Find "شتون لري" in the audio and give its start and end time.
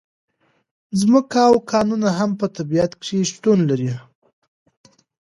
3.31-3.93